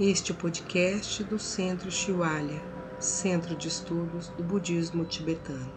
[0.00, 2.60] Este podcast do Centro Shiwalya,
[3.00, 5.72] Centro de Estudos do Budismo Tibetano.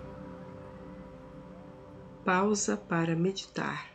[2.24, 3.90] Pausa para meditar.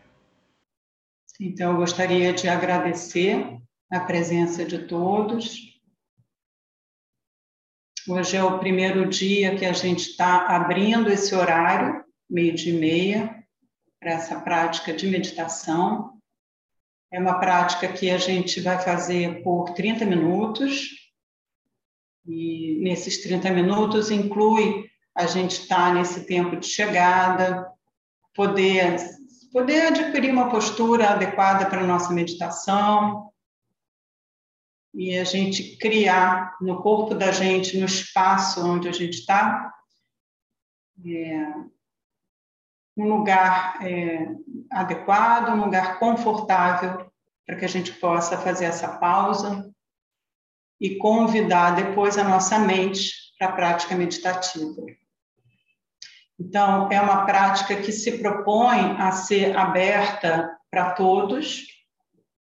[1.40, 3.56] Então, eu gostaria de agradecer
[3.88, 5.80] a presença de todos.
[8.08, 13.46] Hoje é o primeiro dia que a gente está abrindo esse horário, meio-dia e meia,
[14.00, 16.15] para essa prática de meditação.
[17.12, 20.90] É uma prática que a gente vai fazer por 30 minutos.
[22.26, 27.66] E nesses 30 minutos inclui a gente estar tá nesse tempo de chegada,
[28.34, 28.98] poder
[29.52, 33.32] poder adquirir uma postura adequada para a nossa meditação
[34.92, 39.72] e a gente criar no corpo da gente, no espaço onde a gente está,
[41.06, 41.54] é,
[42.96, 44.26] um lugar é,
[44.70, 47.10] adequado, um lugar confortável
[47.44, 49.70] para que a gente possa fazer essa pausa
[50.80, 54.82] e convidar depois a nossa mente para a prática meditativa.
[56.38, 61.64] Então, é uma prática que se propõe a ser aberta para todos,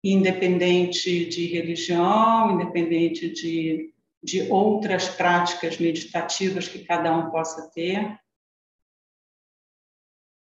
[0.05, 8.19] independente de religião, independente de, de outras práticas meditativas que cada um possa ter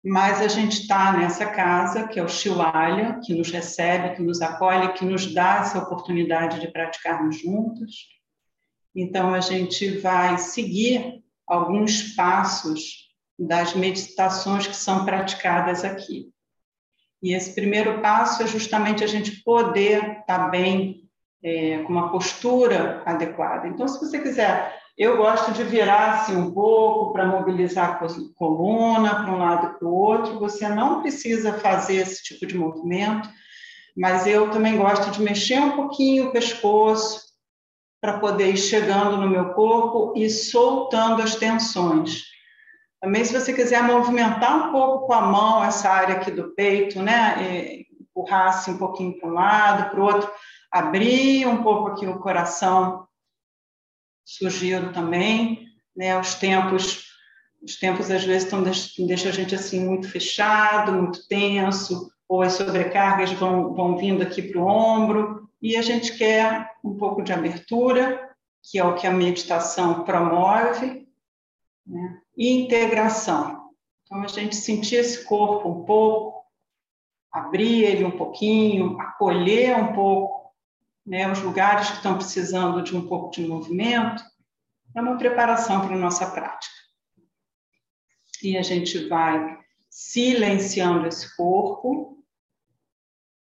[0.06, 4.39] mas a gente está nessa casa, que é o Chihualha, que nos recebe, que nos
[4.39, 8.08] acolhe, que nos dá essa oportunidade de praticarmos juntos.
[8.95, 16.30] Então, a gente vai seguir alguns passos das meditações que são praticadas aqui.
[17.23, 21.09] E esse primeiro passo é justamente a gente poder estar bem,
[21.44, 23.67] é, com uma postura adequada.
[23.67, 29.24] Então, se você quiser eu gosto de virar assim um pouco para mobilizar a coluna
[29.24, 30.40] para um lado e para o outro.
[30.40, 33.30] Você não precisa fazer esse tipo de movimento,
[33.96, 37.26] mas eu também gosto de mexer um pouquinho o pescoço
[38.00, 42.23] para poder ir chegando no meu corpo e soltando as tensões.
[43.02, 47.02] Também, se você quiser movimentar um pouco com a mão essa área aqui do peito,
[47.02, 47.36] né?
[47.42, 50.32] E empurrar assim um pouquinho para um lado, para o outro,
[50.72, 53.05] abrir um pouco aqui o coração
[54.25, 56.19] surgiram também, né?
[56.19, 57.05] Os tempos,
[57.61, 58.63] os tempos às vezes estão
[59.08, 64.41] deixa a gente assim muito fechado, muito tenso, ou as sobrecargas vão vão vindo aqui
[64.41, 68.30] para o ombro e a gente quer um pouco de abertura,
[68.63, 71.07] que é o que a meditação promove,
[71.86, 72.19] né?
[72.36, 73.69] E integração.
[74.03, 76.43] Então a gente sentir esse corpo um pouco,
[77.31, 80.45] abrir ele um pouquinho, acolher um pouco
[81.05, 84.23] né, os lugares que estão precisando de um pouco de movimento,
[84.95, 86.73] é uma preparação para a nossa prática.
[88.42, 89.58] E a gente vai
[89.89, 92.16] silenciando esse corpo,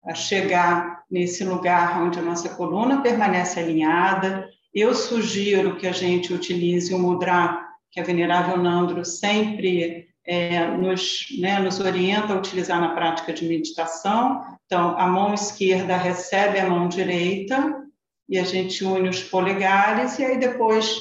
[0.04, 4.46] a chegar nesse lugar onde a nossa coluna permanece alinhada.
[4.72, 11.26] Eu sugiro que a gente utilize o mudra que a Venerável Nandro sempre é, nos,
[11.38, 14.42] né, nos orienta a utilizar na prática de meditação.
[14.66, 17.84] Então, a mão esquerda recebe a mão direita
[18.28, 20.98] e a gente une os polegares e aí depois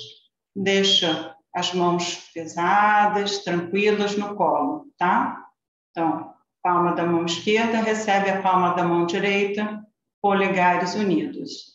[0.56, 5.46] deixa as mãos pesadas, tranquilas no colo, tá?
[5.92, 9.86] Então, palma da mão esquerda recebe a palma da mão direita,
[10.22, 11.74] polegares unidos.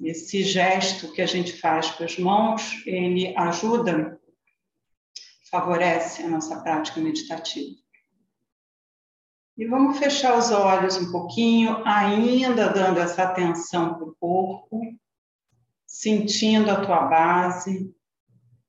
[0.00, 4.17] Esse gesto que a gente faz com as mãos, ele ajuda
[5.50, 7.76] favorece a nossa prática meditativa.
[9.56, 14.80] E vamos fechar os olhos um pouquinho, ainda dando essa atenção para o corpo,
[15.84, 17.92] sentindo a tua base.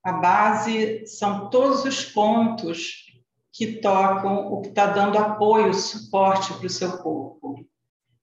[0.03, 3.05] A base são todos os pontos
[3.51, 7.63] que tocam o que está dando apoio, suporte para o seu corpo.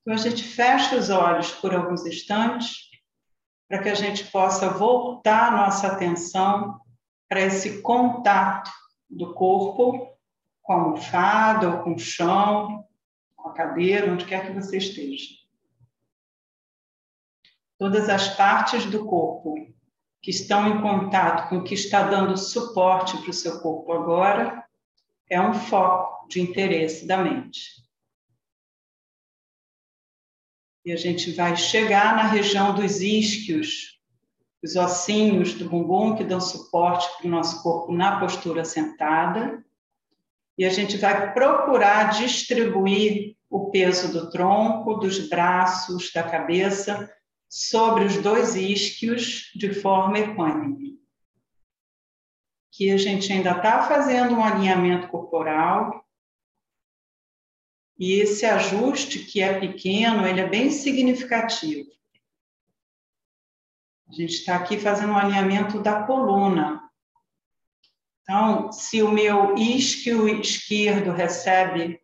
[0.00, 2.86] Então a gente fecha os olhos por alguns instantes
[3.68, 6.80] para que a gente possa voltar nossa atenção
[7.28, 8.70] para esse contato
[9.08, 10.16] do corpo
[10.62, 12.84] com a almofada ou com o chão,
[13.36, 15.34] com a cadeira, onde quer que você esteja.
[17.78, 19.54] Todas as partes do corpo
[20.22, 24.66] que estão em contato com o que está dando suporte para o seu corpo agora
[25.30, 27.86] é um foco de interesse da mente.
[30.84, 33.95] E a gente vai chegar na região dos isquios,
[34.66, 39.64] os ossinhos do bumbum que dão suporte para o nosso corpo na postura sentada.
[40.58, 47.08] E a gente vai procurar distribuir o peso do tronco, dos braços, da cabeça
[47.48, 50.98] sobre os dois isquios de forma equânime.
[52.72, 56.04] Que a gente ainda está fazendo um alinhamento corporal.
[57.96, 61.96] E esse ajuste, que é pequeno, ele é bem significativo
[64.08, 66.82] A gente está aqui fazendo um alinhamento da coluna.
[68.22, 72.00] Então, se o meu isquio esquerdo recebe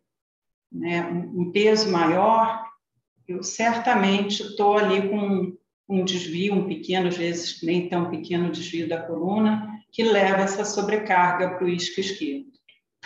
[0.71, 2.65] né, um peso maior,
[3.27, 5.57] eu certamente estou ali com
[5.87, 10.65] um desvio, um pequeno, às vezes nem tão pequeno desvio da coluna, que leva essa
[10.65, 12.51] sobrecarga para o isco esquerdo.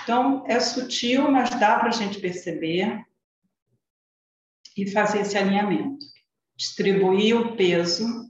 [0.04, 3.04] Então, é sutil, mas dá para a gente perceber
[4.76, 6.06] e fazer esse alinhamento.
[6.56, 8.27] Distribuir o peso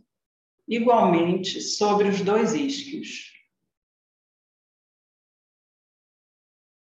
[0.68, 3.34] igualmente sobre os dois isquios.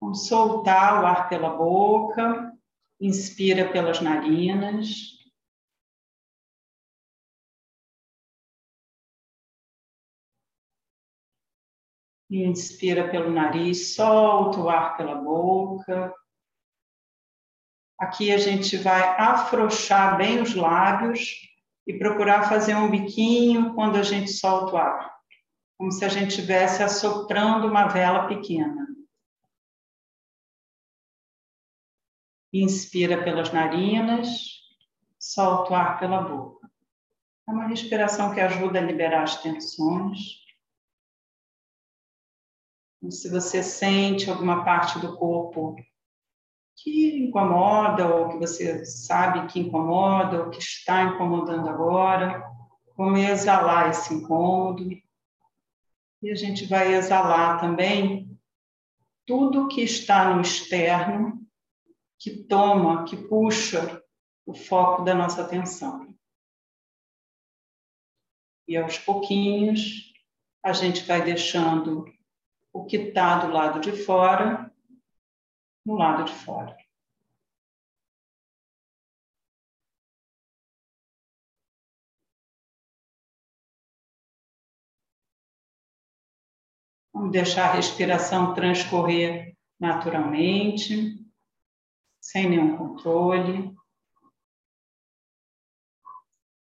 [0.02, 2.58] Vamos soltar o ar pela boca,
[3.00, 5.18] inspira pelas narinas.
[12.32, 16.14] Inspira pelo nariz, solta o ar pela boca.
[17.98, 21.49] Aqui a gente vai afrouxar bem os lábios
[21.90, 25.20] e procurar fazer um biquinho quando a gente solta o ar,
[25.76, 28.88] como se a gente estivesse assoprando uma vela pequena.
[32.54, 34.28] Inspira pelas narinas,
[35.18, 36.72] solta o ar pela boca.
[37.48, 40.46] É uma respiração que ajuda a liberar as tensões.
[43.10, 45.76] Se você sente alguma parte do corpo
[46.84, 52.44] que incomoda, ou que você sabe que incomoda, ou que está incomodando agora,
[52.96, 54.90] como exalar esse incômodo.
[56.22, 58.38] E a gente vai exalar também
[59.26, 61.46] tudo que está no externo,
[62.18, 64.02] que toma, que puxa
[64.46, 66.14] o foco da nossa atenção.
[68.68, 70.14] E aos pouquinhos,
[70.64, 72.06] a gente vai deixando
[72.72, 74.69] o que está do lado de fora,
[75.90, 76.78] no lado de fora.
[87.12, 91.26] Vamos deixar a respiração transcorrer naturalmente,
[92.22, 93.76] sem nenhum controle.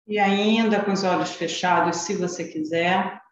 [0.04, 3.22] E ainda com os olhos fechados, se você quiser,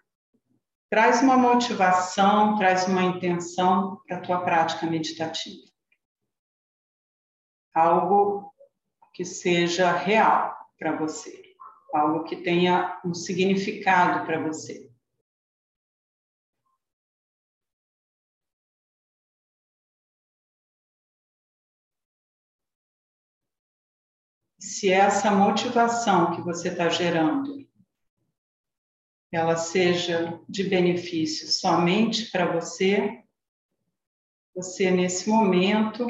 [0.89, 5.70] traz uma motivação, traz uma intenção para a tua prática meditativa.
[7.75, 8.53] Algo
[9.15, 11.55] que seja real para você,
[11.95, 14.91] algo que tenha um significado para você.
[24.59, 27.61] Se essa motivação que você está gerando
[29.33, 33.23] ela seja de benefício somente para você,
[34.55, 36.07] você, nesse momento,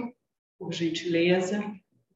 [0.60, 1.58] por gentileza,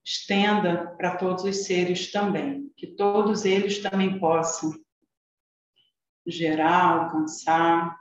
[0.05, 4.71] estenda para todos os seres também, que todos eles também possam
[6.27, 7.99] gerar, alcançar,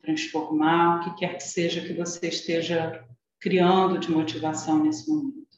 [0.00, 3.04] transformar, o que quer que seja que você esteja
[3.40, 5.48] criando de motivação nesse momento.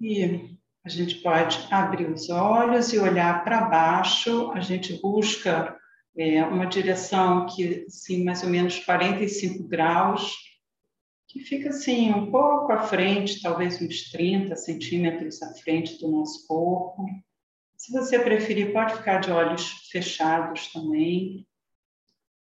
[0.00, 0.57] E
[0.88, 4.50] a gente pode abrir os olhos e olhar para baixo.
[4.52, 5.76] A gente busca
[6.16, 10.32] é, uma direção que, assim, mais ou menos 45 graus,
[11.28, 16.46] que fica assim um pouco à frente, talvez uns 30 centímetros à frente do nosso
[16.46, 17.04] corpo.
[17.76, 21.46] Se você preferir, pode ficar de olhos fechados também.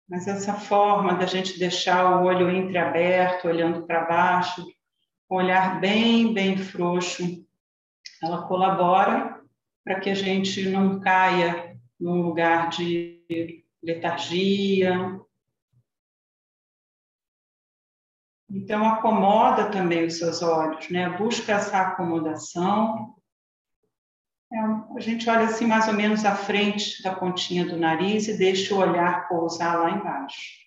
[0.07, 4.63] Mas essa forma da gente deixar o olho entreaberto, olhando para baixo,
[5.27, 7.44] olhar bem, bem frouxo,
[8.21, 9.41] ela colabora
[9.83, 15.19] para que a gente não caia num lugar de letargia.
[18.49, 21.09] Então, acomoda também os seus olhos, né?
[21.17, 23.15] Busca essa acomodação.
[24.51, 28.37] É, a gente olha assim mais ou menos à frente da pontinha do nariz e
[28.37, 30.64] deixa o olhar pousar lá embaixo.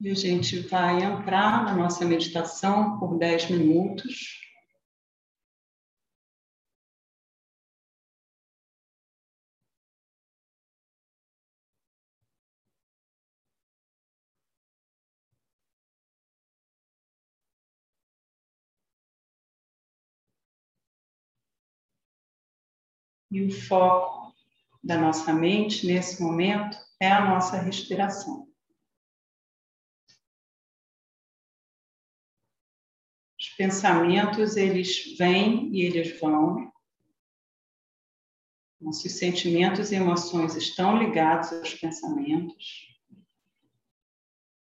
[0.00, 4.38] E a gente vai entrar na nossa meditação por 10 minutos.
[23.30, 24.32] E o foco
[24.82, 28.47] da nossa mente nesse momento é a nossa respiração.
[33.58, 36.72] Pensamentos eles vêm e eles vão.
[38.80, 42.96] Nossos sentimentos e emoções estão ligados aos pensamentos.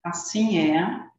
[0.04, 1.10] Assim é.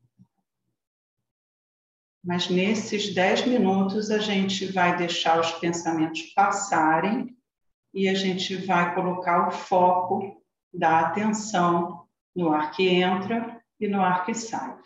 [2.22, 7.34] Mas nesses dez minutos a gente vai deixar os pensamentos passarem
[7.94, 14.02] e a gente vai colocar o foco da atenção no ar que entra e no
[14.02, 14.78] ar que sai.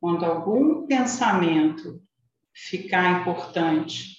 [0.00, 2.02] Quando algum pensamento
[2.54, 4.16] ficar importante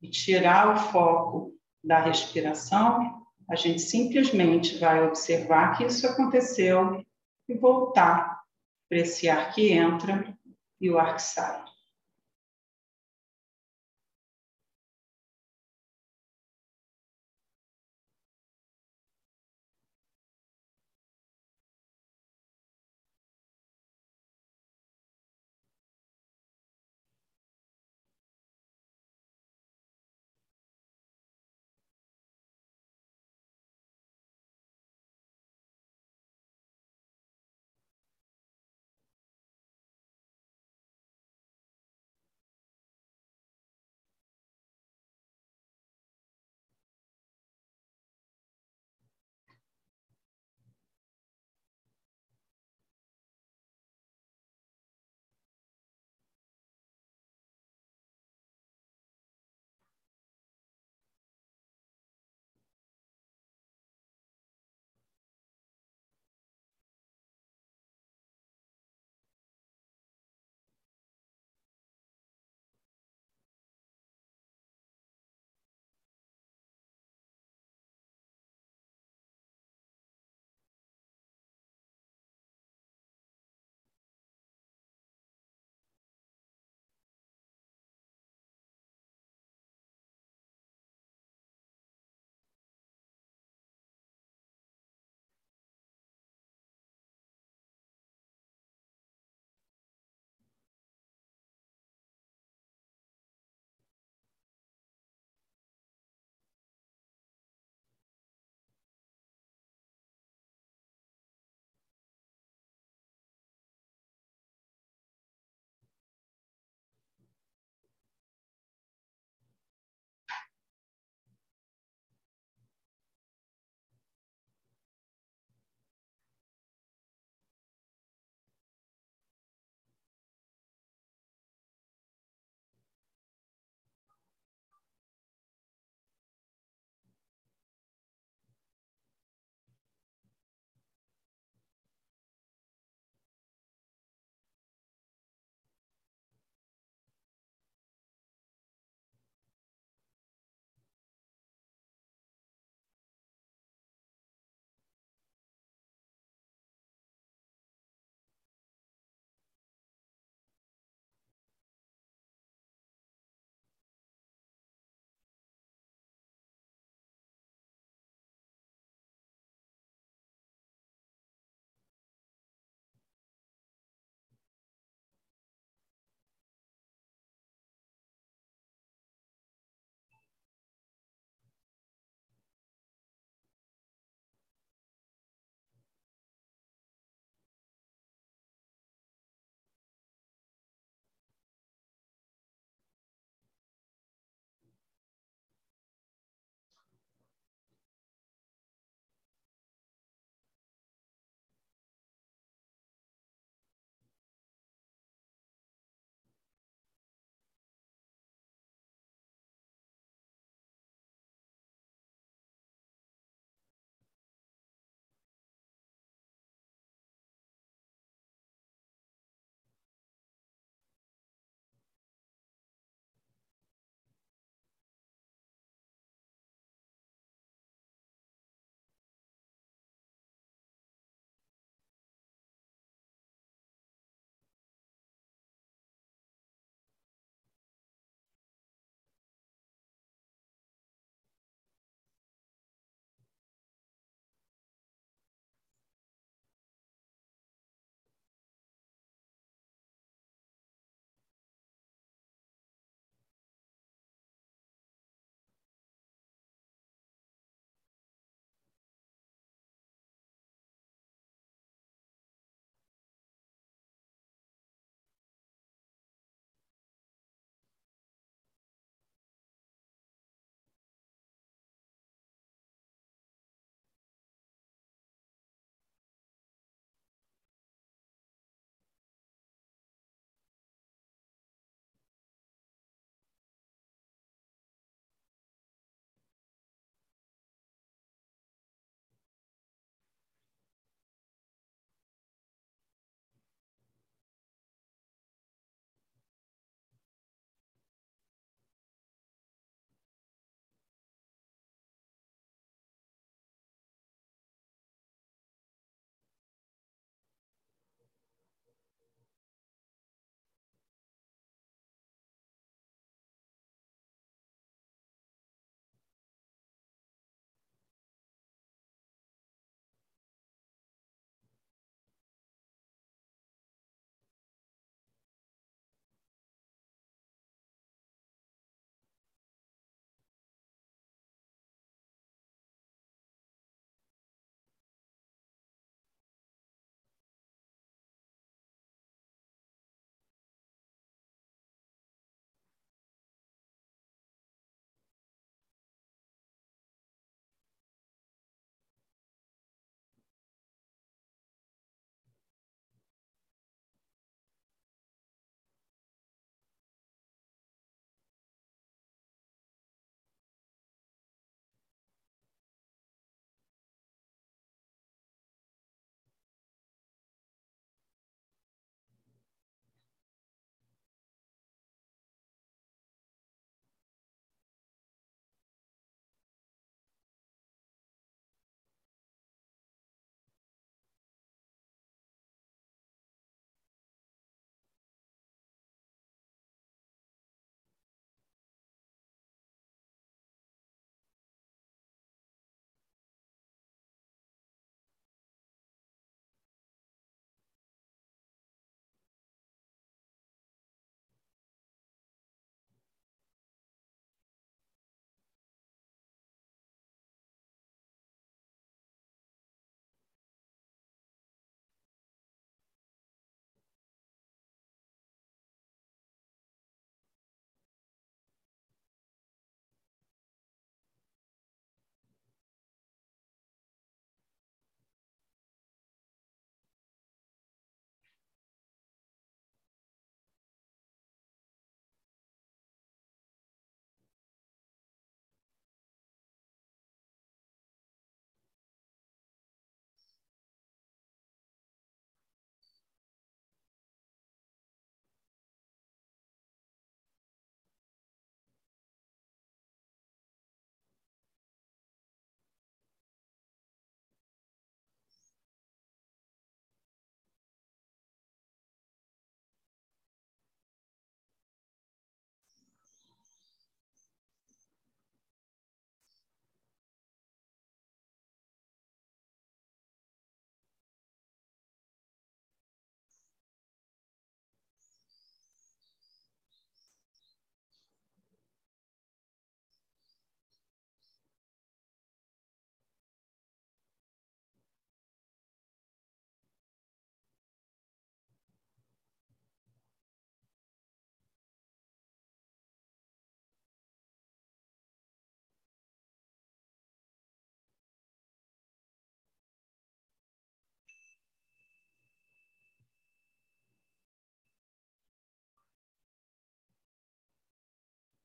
[0.00, 1.52] e tirar o foco
[1.82, 7.04] da respiração, a gente simplesmente vai observar que isso aconteceu
[7.48, 8.40] e voltar
[8.88, 10.36] para esse ar que entra
[10.80, 11.71] e o ar que sai.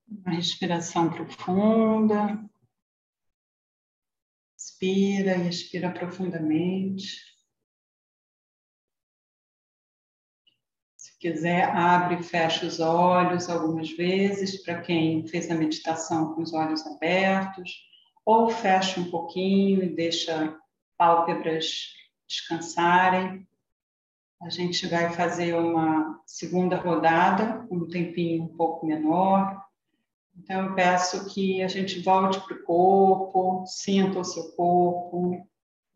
[0.09, 2.39] Uma respiração profunda.
[4.57, 7.21] Inspira e expira profundamente.
[10.95, 16.41] Se quiser, abre e fecha os olhos algumas vezes, para quem fez a meditação com
[16.41, 17.85] os olhos abertos,
[18.25, 20.57] ou fecha um pouquinho e deixa
[20.97, 21.93] pálpebras
[22.27, 23.47] descansarem.
[24.41, 29.66] A gente vai fazer uma segunda rodada, um tempinho um pouco menor.
[30.37, 35.45] Então, eu peço que a gente volte para o corpo, sinta o seu corpo.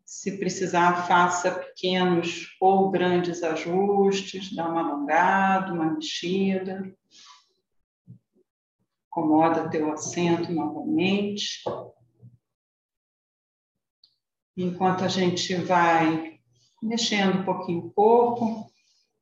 [0.04, 6.92] Se precisar, faça pequenos ou grandes ajustes, dá uma alongada, uma mexida.
[9.10, 11.62] Acomoda teu assento novamente.
[14.56, 16.38] Enquanto a gente vai
[16.82, 18.70] mexendo um pouquinho o corpo,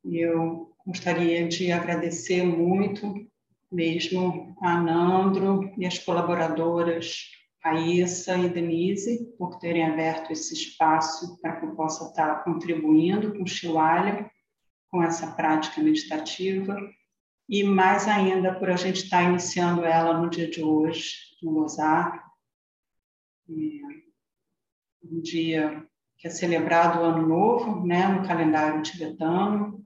[0.03, 3.30] eu gostaria de agradecer muito
[3.71, 7.29] mesmo a Nandro e as colaboradoras
[7.63, 13.43] Raíssa e Denise por terem aberto esse espaço para que eu possa estar contribuindo com
[13.43, 14.29] o Chihuahua,
[14.89, 16.75] com essa prática meditativa,
[17.47, 22.31] e mais ainda por a gente estar iniciando ela no dia de hoje, no Lozar,
[25.03, 25.85] um dia
[26.17, 29.80] que é celebrado o Ano Novo, né, no calendário tibetano.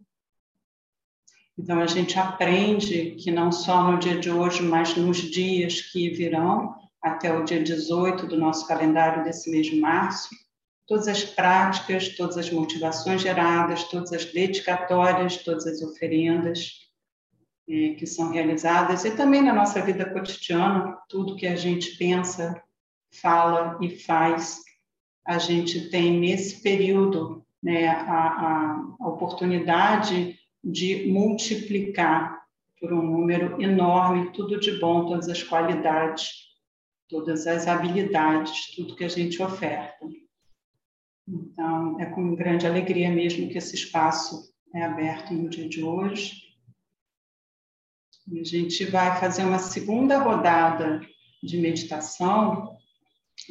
[1.58, 6.10] Então, a gente aprende que não só no dia de hoje, mas nos dias que
[6.10, 10.30] virão, até o dia 18 do nosso calendário desse mês de março,
[10.88, 16.72] todas as práticas, todas as motivações geradas, todas as dedicatórias, todas as oferendas
[17.70, 22.62] eh, que são realizadas, e também na nossa vida cotidiana, tudo que a gente pensa,
[23.12, 24.66] fala e faz
[25.26, 32.44] a gente tem nesse período né, a, a, a oportunidade de multiplicar
[32.80, 36.32] por um número enorme tudo de bom, todas as qualidades,
[37.08, 40.06] todas as habilidades, tudo que a gente oferta.
[41.28, 46.44] Então, é com grande alegria mesmo que esse espaço é aberto no dia de hoje.
[48.28, 51.00] E a gente vai fazer uma segunda rodada
[51.44, 52.76] de meditação.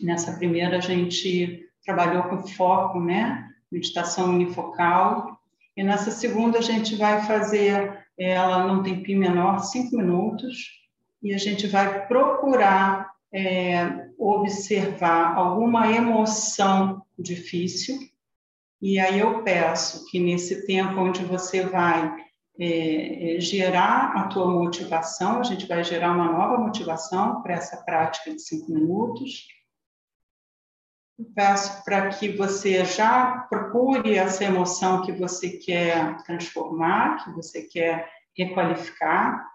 [0.02, 3.48] Nessa primeira, a gente trabalhou com foco, né?
[3.70, 5.33] Meditação unifocal.
[5.76, 10.70] E nessa segunda a gente vai fazer ela num tempinho menor, cinco minutos,
[11.22, 17.98] e a gente vai procurar é, observar alguma emoção difícil.
[18.80, 22.14] E aí eu peço que nesse tempo onde você vai
[22.60, 27.78] é, é gerar a tua motivação, a gente vai gerar uma nova motivação para essa
[27.78, 29.46] prática de cinco minutos
[31.22, 38.10] peço para que você já procure essa emoção que você quer transformar, que você quer
[38.36, 39.48] requalificar,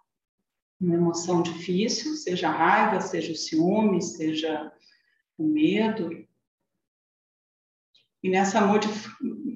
[0.80, 4.72] uma emoção difícil, seja a raiva, seja o ciúme, seja
[5.38, 6.26] o medo.
[8.24, 8.62] E nessa,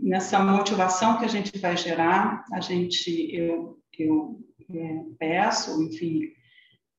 [0.01, 6.33] nessa motivação que a gente vai gerar, a gente, eu, eu é, peço, enfim,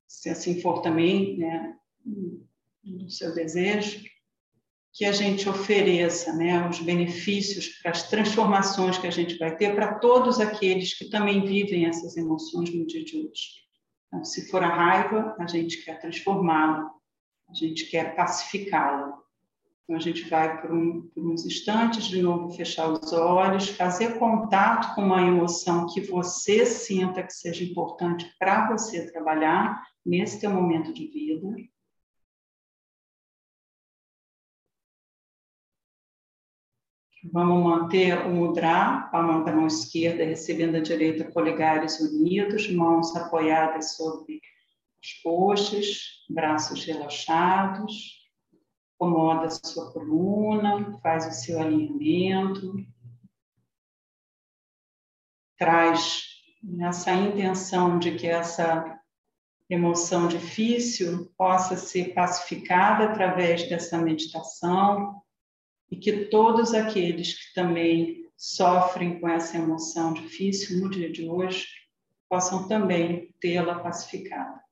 [0.07, 1.75] se assim for também, né,
[2.83, 4.03] no seu desejo,
[4.95, 9.75] que a gente ofereça né, os benefícios para as transformações que a gente vai ter
[9.75, 13.65] para todos aqueles que também vivem essas emoções no dia de hoje.
[14.07, 16.89] Então, se for a raiva, a gente quer transformá-la,
[17.49, 19.19] a gente quer pacificá-la.
[19.83, 24.17] Então, a gente vai por, um, por uns instantes, de novo, fechar os olhos, fazer
[24.17, 30.51] contato com uma emoção que você sinta que seja importante para você trabalhar nesse teu
[30.51, 31.74] momento de vida
[37.31, 43.95] Vamos manter o mudra, palma da mão esquerda recebendo a direita, polegares unidos, mãos apoiadas
[43.95, 44.39] sobre
[45.03, 48.23] as coxas, braços relaxados.
[48.95, 52.75] Acomoda a sua coluna, faz o seu alinhamento.
[55.57, 56.23] Traz
[56.79, 58.99] essa intenção de que essa
[59.67, 65.24] emoção difícil possa ser pacificada através dessa meditação,
[65.89, 71.67] e que todos aqueles que também sofrem com essa emoção difícil no dia de hoje
[72.29, 74.63] possam também tê-la pacificada.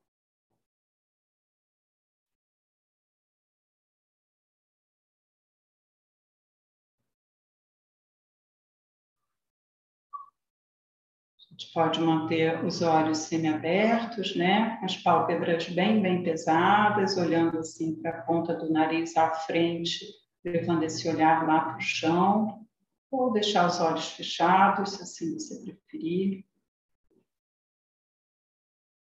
[11.38, 14.80] A gente pode manter os olhos semiabertos, né?
[14.82, 20.84] As pálpebras bem, bem pesadas, olhando assim para a ponta do nariz à frente levando
[20.84, 22.66] esse olhar lá para o chão,
[23.10, 26.46] ou deixar os olhos fechados, se assim você preferir.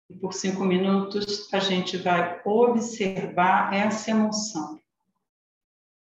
[0.09, 4.81] E por cinco minutos a gente vai observar essa emoção.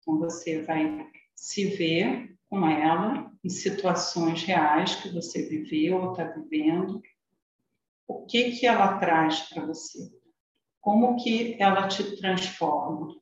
[0.00, 6.24] Então você vai se ver com ela em situações reais que você viveu ou está
[6.24, 7.02] vivendo.
[8.08, 10.10] O que que ela traz para você?
[10.80, 13.19] Como que ela te transforma?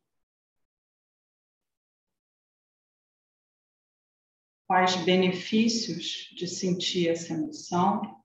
[4.69, 8.23] Quais benefícios de sentir essa emoção?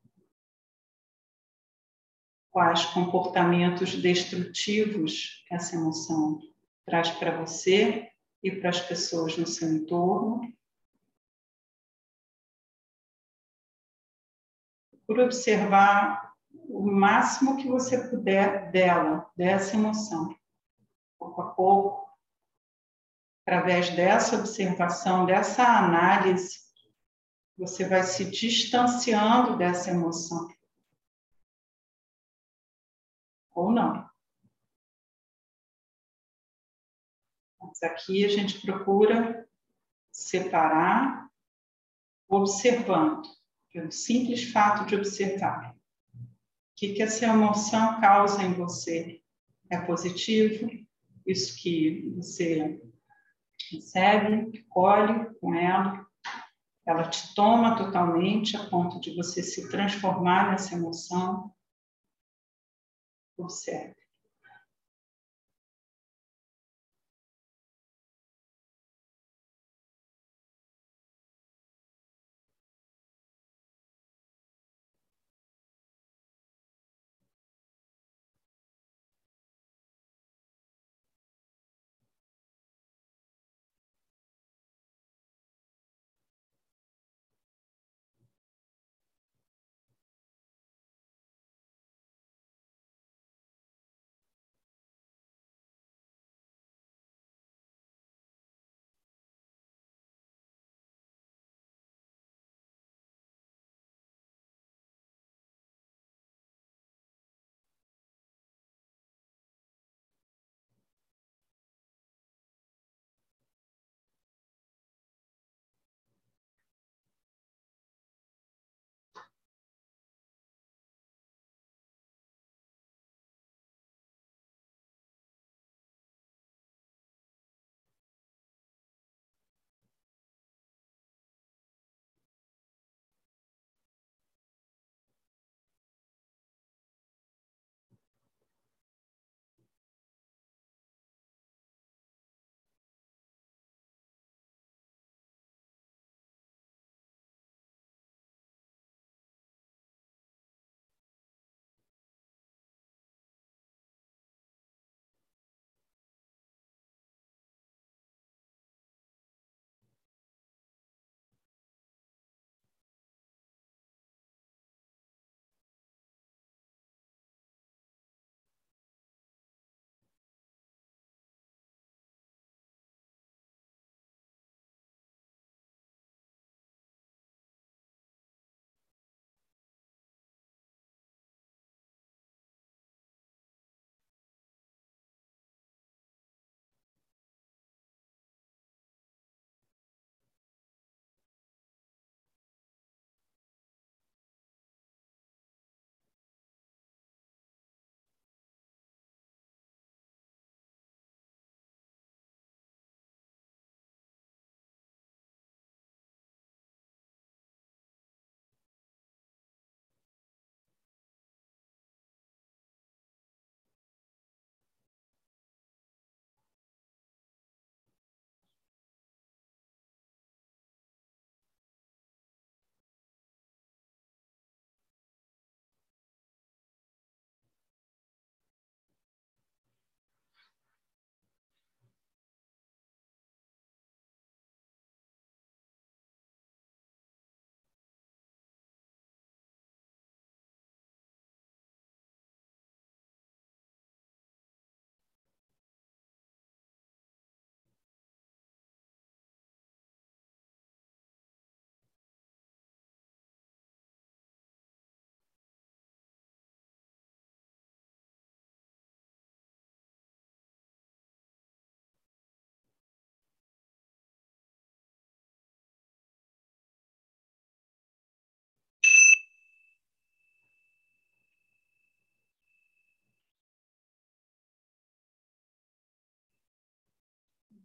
[2.51, 6.41] Quais comportamentos destrutivos essa emoção
[6.86, 8.12] traz para você
[8.43, 10.53] e para as pessoas no seu entorno?
[15.08, 20.38] Por observar o máximo que você puder dela, dessa emoção,
[21.17, 22.12] pouco a pouco,
[23.45, 26.63] através dessa observação, dessa análise,
[27.58, 30.47] você vai se distanciando dessa emoção.
[33.53, 34.10] Ou não.
[37.62, 39.47] Mas aqui a gente procura
[40.12, 41.29] separar,
[42.27, 43.27] observando,
[43.71, 45.75] pelo simples fato de observar.
[46.15, 49.21] O que, que essa emoção causa em você?
[49.69, 50.69] É positivo?
[51.25, 52.82] Isso que você
[53.71, 56.05] recebe, colhe com ela,
[56.85, 61.53] ela te toma totalmente a ponto de você se transformar nessa emoção.
[63.37, 64.02] Observe.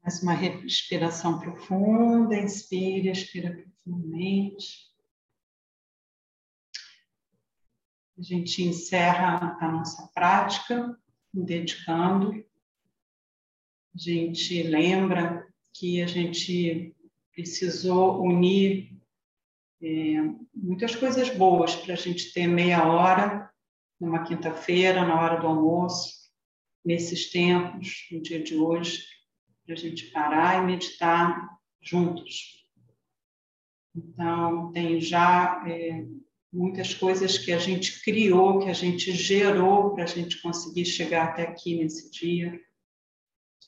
[0.08, 4.88] Mais uma respiração profunda, inspire, expira profundamente.
[8.18, 10.98] A gente encerra a nossa prática,
[11.30, 12.42] dedicando.
[13.94, 16.96] A gente lembra que a gente
[17.30, 18.98] precisou unir
[19.82, 20.14] é,
[20.54, 23.52] muitas coisas boas para a gente ter meia hora
[24.00, 26.30] numa quinta-feira, na hora do almoço,
[26.82, 29.17] nesses tempos, no dia de hoje,
[29.68, 31.46] para a gente parar e meditar
[31.78, 32.66] juntos.
[33.94, 36.06] Então, tem já é,
[36.50, 41.28] muitas coisas que a gente criou, que a gente gerou para a gente conseguir chegar
[41.28, 42.58] até aqui nesse dia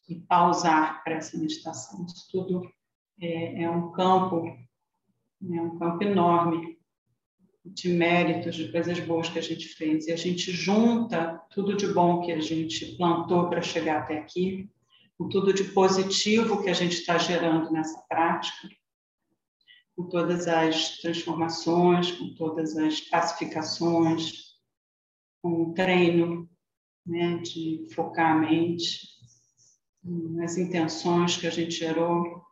[0.08, 2.06] e pausar para essa meditação.
[2.06, 2.62] Isso tudo
[3.20, 6.78] é, é um campo, é um campo enorme
[7.62, 10.06] de méritos, de coisas boas que a gente fez.
[10.06, 14.66] E a gente junta tudo de bom que a gente plantou para chegar até aqui,
[15.20, 18.70] com tudo de positivo que a gente está gerando nessa prática,
[19.94, 24.54] com todas as transformações, com todas as pacificações,
[25.42, 26.48] com o treino
[27.04, 29.06] né, de focar a mente,
[30.02, 32.42] nas intenções que a gente gerou,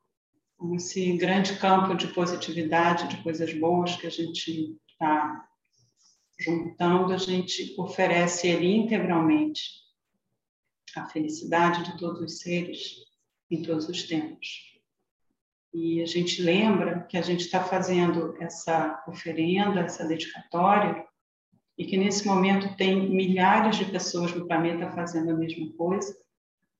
[0.59, 5.49] com esse grande campo de positividade, de coisas boas que a gente está
[6.39, 9.88] juntando, a gente oferece ele integralmente
[10.97, 13.09] a felicidade de todos os seres
[13.51, 14.69] em todos os tempos.
[15.73, 21.05] E a gente lembra que a gente está fazendo essa oferenda, essa dedicatória,
[21.77, 26.17] e que nesse momento tem milhares de pessoas no planeta fazendo a mesma coisa,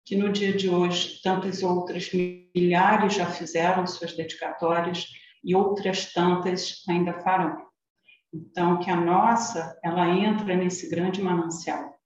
[0.05, 5.07] que no dia de hoje tantas outras milhares já fizeram suas dedicatórias
[5.45, 7.69] e outras tantas ainda farão.
[8.33, 11.98] Então, que a nossa, ela entra nesse grande manancial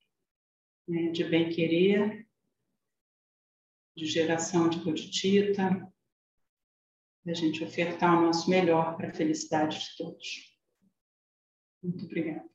[0.89, 2.27] né, de bem-querer,
[3.97, 5.93] de geração de bodhicitta,
[7.25, 10.57] da gente ofertar o nosso melhor para a felicidade de todos.
[11.83, 12.52] Muito obrigada.